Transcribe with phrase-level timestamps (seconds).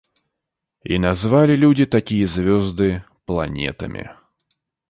[0.83, 4.09] И назвали люди такие звезды планетами.